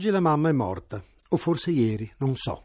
[0.00, 2.62] Oggi la mamma è morta, o forse ieri, non so.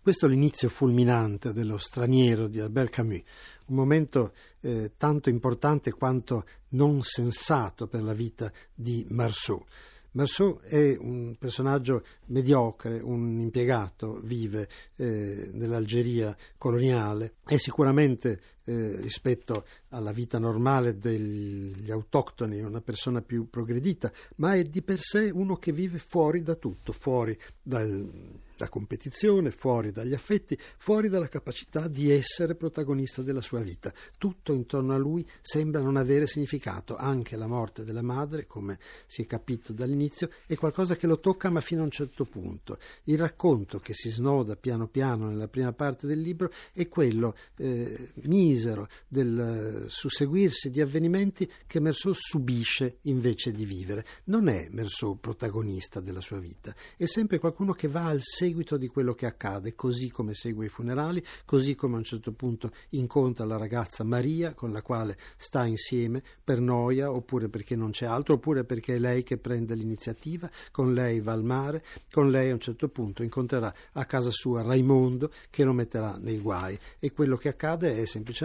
[0.00, 3.20] Questo è l'inizio fulminante dello straniero di Albert Camus,
[3.66, 9.62] un momento eh, tanto importante quanto non sensato per la vita di Marceau.
[10.12, 19.64] Marceau è un personaggio mediocre, un impiegato, vive eh, nell'Algeria coloniale, è sicuramente eh, rispetto
[19.90, 25.56] alla vita normale degli autoctoni una persona più progredita, ma è di per sé uno
[25.56, 31.88] che vive fuori da tutto, fuori dal da competizione, fuori dagli affetti, fuori dalla capacità
[31.88, 33.92] di essere protagonista della sua vita.
[34.16, 39.22] Tutto intorno a lui sembra non avere significato, anche la morte della madre, come si
[39.22, 42.78] è capito dall'inizio, è qualcosa che lo tocca ma fino a un certo punto.
[43.04, 48.12] Il racconto che si snoda piano piano nella prima parte del libro è quello eh,
[48.54, 54.04] misero del susseguirsi di avvenimenti che Merceau subisce invece di vivere.
[54.24, 58.86] Non è Merceau protagonista della sua vita, è sempre qualcuno che va al seguito di
[58.86, 63.44] quello che accade, così come segue i funerali, così come a un certo punto incontra
[63.44, 68.34] la ragazza Maria con la quale sta insieme per noia oppure perché non c'è altro,
[68.34, 72.54] oppure perché è lei che prende l'iniziativa, con lei va al mare, con lei a
[72.54, 77.36] un certo punto incontrerà a casa sua Raimondo che lo metterà nei guai e quello
[77.36, 78.43] che accade è semplicemente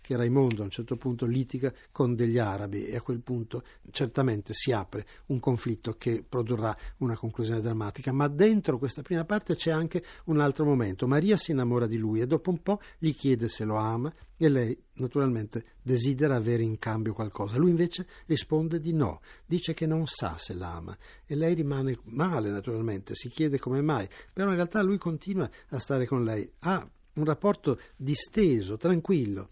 [0.00, 4.52] che Raimondo a un certo punto litiga con degli arabi e a quel punto certamente
[4.52, 9.70] si apre un conflitto che produrrà una conclusione drammatica, ma dentro questa prima parte c'è
[9.70, 11.06] anche un altro momento.
[11.06, 14.48] Maria si innamora di lui e dopo un po' gli chiede se lo ama e
[14.48, 17.58] lei naturalmente desidera avere in cambio qualcosa.
[17.58, 22.50] Lui invece risponde di no, dice che non sa se l'ama e lei rimane male
[22.50, 26.88] naturalmente, si chiede come mai, però in realtà lui continua a stare con lei, ha
[27.18, 29.50] un rapporto disteso, tranquillo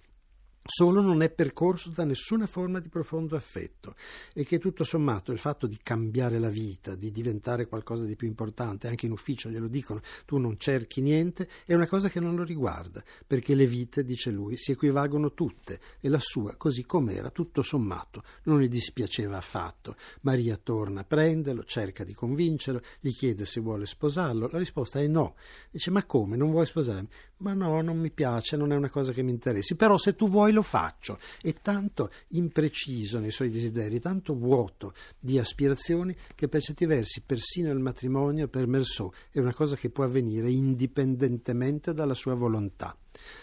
[0.67, 3.95] solo non è percorso da nessuna forma di profondo affetto
[4.35, 8.27] e che tutto sommato il fatto di cambiare la vita, di diventare qualcosa di più
[8.27, 12.35] importante, anche in ufficio glielo dicono, tu non cerchi niente, è una cosa che non
[12.35, 17.31] lo riguarda, perché le vite, dice lui, si equivalgono tutte e la sua, così com'era,
[17.31, 19.97] tutto sommato, non gli dispiaceva affatto.
[20.23, 25.37] Maria torna, prenderlo, cerca di convincerlo, gli chiede se vuole sposarlo, la risposta è no.
[25.71, 27.09] Dice ma come, non vuoi sposarmi?
[27.39, 30.29] Ma no, non mi piace, non è una cosa che mi interessi, però se tu
[30.29, 31.19] vuoi lo faccio.
[31.41, 37.71] È tanto impreciso nei suoi desideri, tanto vuoto di aspirazioni che per certi versi persino
[37.71, 42.97] il matrimonio per Merceau è una cosa che può avvenire indipendentemente dalla sua volontà.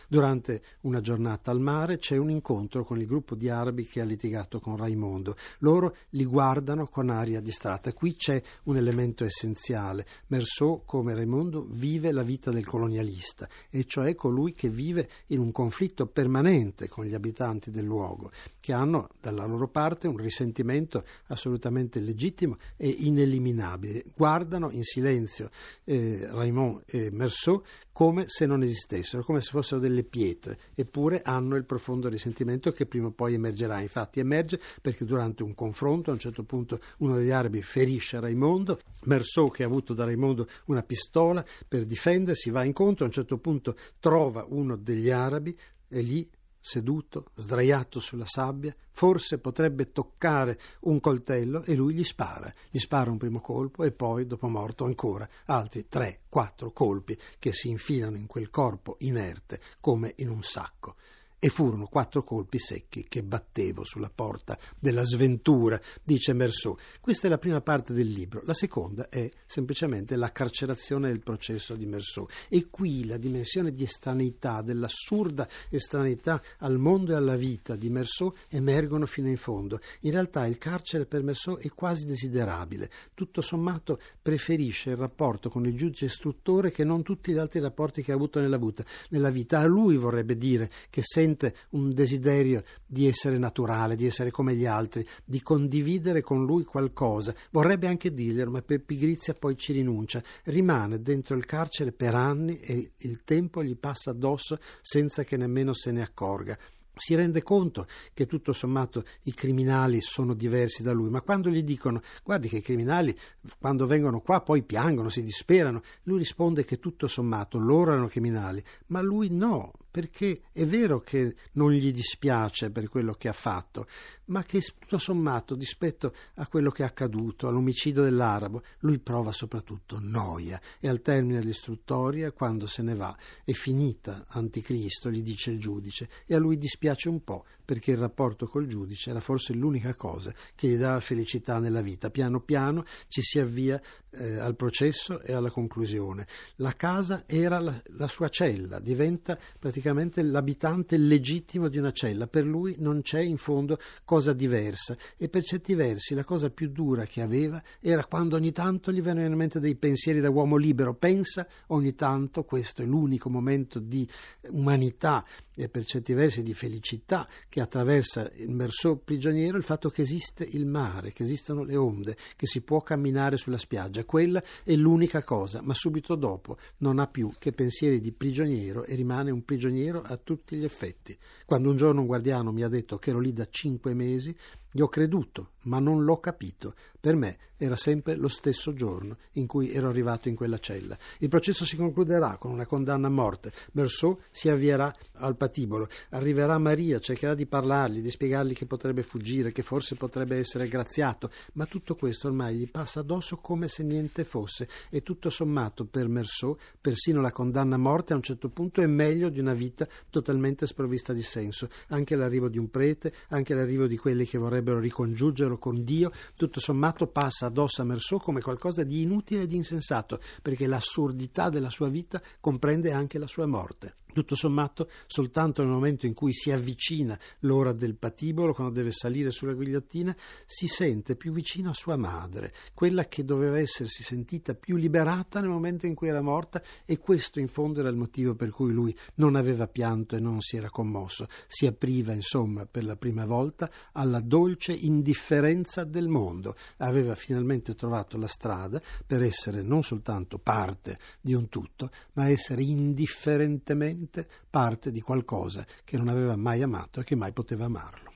[0.08, 4.06] Durante una giornata al mare c'è un incontro con il gruppo di arabi che ha
[4.06, 5.36] litigato con Raimondo.
[5.60, 7.94] Loro li guardano con aria distratta.
[7.94, 10.06] Qui c'è un elemento essenziale.
[10.28, 15.52] Merceau, come Raimondo, vive la vita del colonialista, e cioè colui che vive in un
[15.52, 22.00] conflitto permanente con gli abitanti del luogo, che hanno dalla loro parte un risentimento assolutamente
[22.00, 24.06] legittimo e ineliminabile.
[24.16, 25.50] Guardano in silenzio
[25.84, 31.56] eh, Raymond e Merceau come se non esistessero, come se fossero delle pietre, eppure hanno
[31.56, 33.82] il profondo risentimento che prima o poi emergerà.
[33.82, 38.80] Infatti emerge perché durante un confronto a un certo punto uno degli arabi ferisce Raimondo,
[39.04, 43.38] Merceau che ha avuto da Raimondo una pistola per difendersi va incontro, a un certo
[43.38, 45.58] punto trova uno degli arabi
[45.88, 46.30] e lì
[46.64, 52.52] seduto, sdraiato sulla sabbia, forse potrebbe toccare un coltello e lui gli spara.
[52.70, 57.52] Gli spara un primo colpo e poi, dopo morto, ancora altri tre, quattro colpi che
[57.52, 60.96] si infilano in quel corpo inerte come in un sacco
[61.44, 66.78] e furono quattro colpi secchi che battevo sulla porta della sventura, dice Merceau.
[67.02, 68.44] Questa è la prima parte del libro.
[68.46, 72.30] La seconda è semplicemente la carcerazione del processo di Merceau.
[72.48, 78.34] E qui la dimensione di estraneità, dell'assurda estraneità al mondo e alla vita di Merceau
[78.48, 79.82] emergono fino in fondo.
[80.04, 82.90] In realtà il carcere per Merceau è quasi desiderabile.
[83.14, 88.02] Tutto sommato preferisce il rapporto con il giudice istruttore che non tutti gli altri rapporti
[88.02, 89.60] che ha avuto nella vita.
[89.60, 94.56] A lui vorrebbe dire che sente sente un desiderio di essere naturale, di essere come
[94.56, 97.34] gli altri, di condividere con lui qualcosa.
[97.52, 100.24] Vorrebbe anche dirglielo, ma per pigrizia poi ci rinuncia.
[100.44, 105.74] Rimane dentro il carcere per anni e il tempo gli passa addosso senza che nemmeno
[105.74, 106.58] se ne accorga
[106.96, 111.64] si rende conto che tutto sommato i criminali sono diversi da lui, ma quando gli
[111.64, 113.18] dicono guardi che i criminali
[113.60, 118.64] quando vengono qua poi piangono, si disperano, lui risponde che tutto sommato loro erano criminali,
[118.88, 123.86] ma lui no, perché è vero che non gli dispiace per quello che ha fatto,
[124.26, 130.00] ma che tutto sommato, rispetto a quello che è accaduto, all'omicidio dell'arabo, lui prova soprattutto
[130.02, 135.60] noia e al termine dell'istruttoria, quando se ne va, è finita anticristo, gli dice il
[135.60, 139.94] giudice, e a lui dispiace un po' perché il rapporto col giudice era forse l'unica
[139.94, 142.10] cosa che gli dava felicità nella vita.
[142.10, 143.80] Piano piano ci si avvia
[144.10, 146.26] eh, al processo e alla conclusione.
[146.56, 149.82] La casa era la, la sua cella, diventa praticamente
[150.22, 152.28] l'abitante legittimo di una cella.
[152.28, 156.70] Per lui non c'è in fondo cosa diversa e per certi versi la cosa più
[156.70, 160.58] dura che aveva era quando ogni tanto gli venivano in mente dei pensieri da uomo
[160.58, 160.94] libero.
[160.94, 164.08] Pensa ogni tanto, questo è l'unico momento di
[164.50, 165.24] umanità
[165.56, 170.44] e per certi versi di felicità che attraversa il Mersò prigioniero il fatto che esiste
[170.44, 174.04] il mare, che esistono le onde, che si può camminare sulla spiaggia.
[174.04, 178.96] Quella è l'unica cosa, ma subito dopo non ha più che pensieri di prigioniero e
[178.96, 179.72] rimane un prigioniero
[180.04, 181.18] a tutti gli effetti.
[181.46, 184.36] Quando un giorno un guardiano mi ha detto che ero lì da cinque mesi,
[184.76, 186.74] gli ho creduto, ma non l'ho capito.
[187.00, 190.98] Per me era sempre lo stesso giorno in cui ero arrivato in quella cella.
[191.20, 193.52] Il processo si concluderà con una condanna a morte.
[193.74, 195.88] Mersot si avvierà al patibolo.
[196.10, 201.30] Arriverà Maria, cercherà di parlargli, di spiegargli che potrebbe fuggire, che forse potrebbe essere graziato,
[201.54, 204.68] ma tutto questo ormai gli passa addosso come se niente fosse.
[204.90, 208.88] E tutto sommato, per Mersot, persino la condanna a morte a un certo punto è
[208.88, 211.70] meglio di una vita totalmente sprovvista di senso.
[211.90, 216.12] Anche l'arrivo di un prete, anche l'arrivo di quelli che vorrebbero vorrebbero ricongiungerlo con Dio,
[216.36, 221.50] tutto sommato passa addosso a Mersò come qualcosa di inutile e di insensato, perché l'assurdità
[221.50, 223.96] della sua vita comprende anche la sua morte.
[224.14, 229.32] Tutto sommato, soltanto nel momento in cui si avvicina l'ora del patibolo, quando deve salire
[229.32, 230.16] sulla guillottina,
[230.46, 235.50] si sente più vicino a sua madre, quella che doveva essersi sentita più liberata nel
[235.50, 238.96] momento in cui era morta, e questo in fondo era il motivo per cui lui
[239.16, 241.28] non aveva pianto e non si era commosso.
[241.48, 246.56] Si apriva, insomma, per la prima volta alla dolce indifferenza del mondo.
[246.78, 252.62] Aveva finalmente trovato la strada per essere non soltanto parte di un tutto, ma essere
[252.62, 254.03] indifferentemente
[254.50, 258.12] parte di qualcosa che non aveva mai amato e che mai poteva amarlo.